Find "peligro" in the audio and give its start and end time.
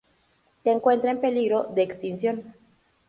1.21-1.65